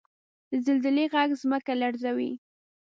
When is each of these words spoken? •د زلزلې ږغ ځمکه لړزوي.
•د 0.51 0.53
زلزلې 0.65 1.05
ږغ 1.11 1.29
ځمکه 1.41 1.73
لړزوي. 1.81 2.31